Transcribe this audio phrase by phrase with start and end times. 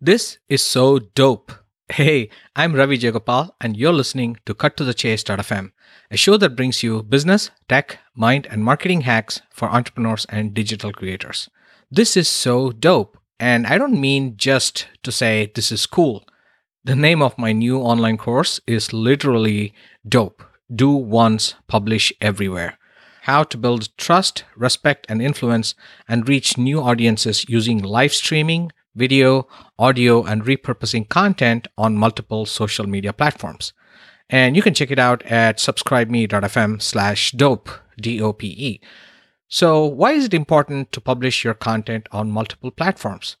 [0.00, 1.50] This is so dope.
[1.88, 5.72] Hey, I'm Ravi Jagopal, and you're listening to Cut to the Chase.fm,
[6.08, 10.92] a show that brings you business, tech, mind, and marketing hacks for entrepreneurs and digital
[10.92, 11.48] creators.
[11.90, 16.24] This is so dope, and I don't mean just to say this is cool.
[16.84, 19.74] The name of my new online course is literally
[20.08, 20.44] dope.
[20.72, 22.78] Do once, publish everywhere.
[23.22, 25.74] How to build trust, respect, and influence
[26.06, 29.46] and reach new audiences using live streaming video,
[29.78, 33.72] audio, and repurposing content on multiple social media platforms.
[34.28, 37.70] And you can check it out at subscribeme.fm slash dope,
[38.00, 38.80] D-O-P-E.
[39.48, 43.36] So why is it important to publish your content on multiple platforms?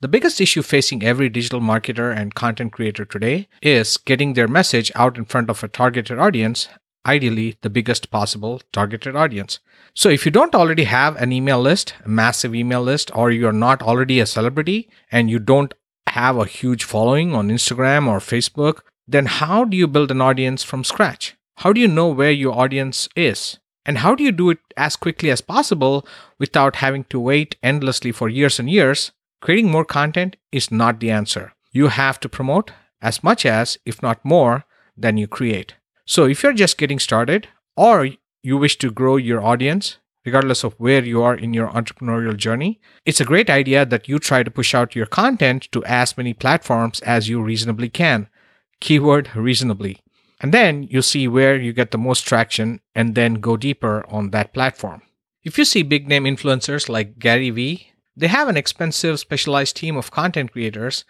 [0.00, 4.90] The biggest issue facing every digital marketer and content creator today is getting their message
[4.94, 6.68] out in front of a targeted audience,
[7.06, 9.58] ideally the biggest possible targeted audience.
[9.94, 13.52] So if you don't already have an email list, a massive email list, or you're
[13.52, 15.74] not already a celebrity and you don't
[16.08, 20.62] have a huge following on Instagram or Facebook, then how do you build an audience
[20.62, 21.36] from scratch?
[21.58, 23.58] How do you know where your audience is?
[23.84, 26.06] And how do you do it as quickly as possible
[26.38, 29.12] without having to wait endlessly for years and years?
[29.40, 31.54] Creating more content is not the answer.
[31.72, 34.64] You have to promote as much as, if not more,
[34.96, 35.74] than you create.
[36.10, 38.08] So if you're just getting started, or
[38.42, 42.80] you wish to grow your audience, regardless of where you are in your entrepreneurial journey,
[43.06, 46.34] it's a great idea that you try to push out your content to as many
[46.34, 48.28] platforms as you reasonably can.
[48.80, 50.02] Keyword reasonably.
[50.40, 54.30] And then you see where you get the most traction and then go deeper on
[54.30, 55.02] that platform.
[55.44, 59.96] If you see big name influencers like Gary Vee, they have an expensive specialized team
[59.96, 61.04] of content creators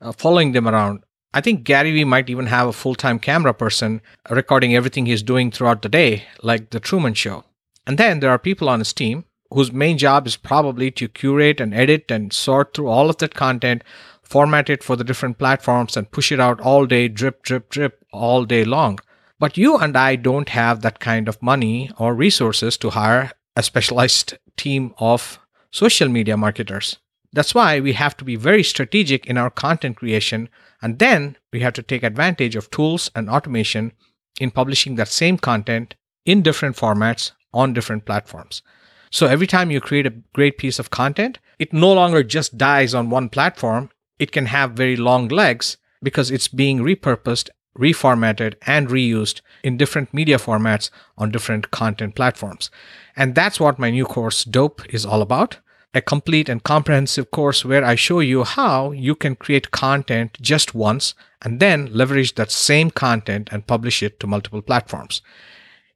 [0.00, 1.02] uh, following them around.
[1.32, 5.22] I think Gary Vee might even have a full time camera person recording everything he's
[5.22, 7.44] doing throughout the day, like The Truman Show.
[7.86, 11.60] And then there are people on his team whose main job is probably to curate
[11.60, 13.84] and edit and sort through all of that content,
[14.22, 18.04] format it for the different platforms, and push it out all day, drip, drip, drip,
[18.12, 18.98] all day long.
[19.38, 23.62] But you and I don't have that kind of money or resources to hire a
[23.62, 25.38] specialized team of
[25.70, 26.98] social media marketers.
[27.36, 30.48] That's why we have to be very strategic in our content creation,
[30.80, 33.92] and then we have to take advantage of tools and automation
[34.40, 38.62] in publishing that same content in different formats on different platforms.
[39.10, 42.94] So every time you create a great piece of content, it no longer just dies
[42.94, 43.90] on one platform.
[44.18, 50.14] It can have very long legs because it's being repurposed, reformatted, and reused in different
[50.14, 50.88] media formats
[51.18, 52.70] on different content platforms.
[53.14, 55.58] And that's what my new course, Dope, is all about
[55.94, 60.74] a complete and comprehensive course where I show you how you can create content just
[60.74, 65.22] once and then leverage that same content and publish it to multiple platforms.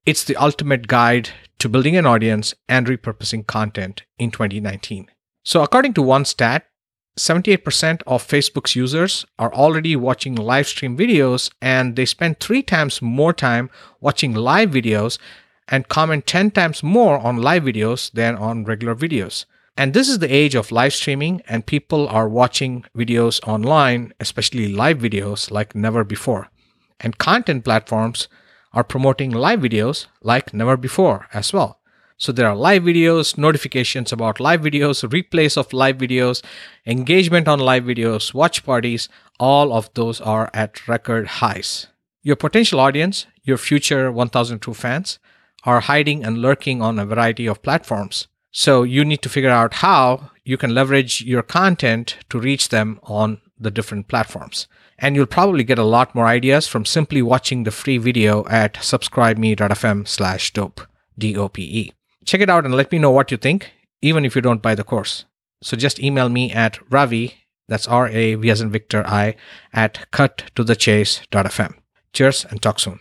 [0.06, 5.09] It's the ultimate guide to building an audience and repurposing content in 2019.
[5.45, 6.67] So, according to one stat,
[7.19, 13.03] 78% of Facebook's users are already watching live stream videos and they spend three times
[13.03, 13.69] more time
[14.00, 15.19] watching live videos
[15.69, 19.45] and comment 10 times more on live videos than on regular videos.
[19.76, 24.72] And this is the age of live streaming, and people are watching videos online, especially
[24.72, 26.48] live videos, like never before.
[26.98, 28.28] And content platforms
[28.72, 31.81] are promoting live videos like never before as well.
[32.20, 36.42] So there are live videos, notifications about live videos, replays of live videos,
[36.87, 39.08] engagement on live videos, watch parties,
[39.38, 41.87] all of those are at record highs.
[42.22, 45.19] Your potential audience, your future 1000 True fans,
[45.64, 48.28] are hiding and lurking on a variety of platforms.
[48.50, 52.99] So you need to figure out how you can leverage your content to reach them
[53.05, 54.66] on the different platforms.
[54.99, 58.75] And you'll probably get a lot more ideas from simply watching the free video at
[58.75, 60.81] subscribeme.fm slash dope,
[61.19, 61.93] D-O-P-E.
[62.25, 63.72] Check it out and let me know what you think,
[64.03, 65.25] even if you don't buy the course.
[65.62, 67.34] So just email me at Ravi,
[67.69, 69.37] that's R-A-V as in Victor I,
[69.72, 71.75] at cuttothechase.fm.
[72.12, 73.00] Cheers and talk soon.